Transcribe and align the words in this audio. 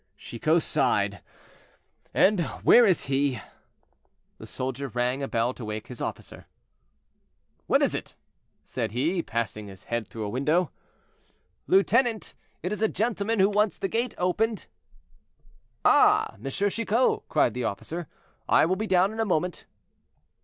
Chicot 0.17 0.63
sighed. 0.63 1.21
"And 2.11 2.39
where 2.65 2.87
is 2.87 3.03
he?" 3.05 3.39
The 4.39 4.47
soldier 4.47 4.87
rang 4.87 5.21
a 5.21 5.27
bell 5.27 5.53
to 5.53 5.63
wake 5.63 5.89
his 5.89 6.01
officer. 6.01 6.47
"What 7.67 7.83
is 7.83 7.93
it?" 7.93 8.15
said 8.65 8.93
he, 8.93 9.21
passing 9.21 9.67
his 9.67 9.83
head 9.83 10.07
through 10.07 10.23
a 10.23 10.29
window. 10.29 10.71
"Lieutenant, 11.67 12.33
it 12.63 12.71
is 12.71 12.81
a 12.81 12.87
gentleman 12.87 13.39
who 13.39 13.47
wants 13.51 13.77
the 13.77 13.87
gate 13.87 14.15
opened." 14.17 14.65
"Ah! 15.85 16.33
M. 16.43 16.49
Chicot," 16.49 17.21
cried 17.29 17.53
the 17.53 17.65
officer, 17.65 18.07
"I 18.49 18.65
will 18.65 18.75
be 18.77 18.87
down 18.87 19.11
in 19.11 19.19
a 19.19 19.23
moment." 19.25 19.65